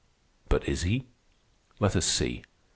But 0.49 0.67
is 0.67 0.81
he? 0.81 1.05
Let 1.79 1.95
us 1.95 2.07
see. 2.07 2.41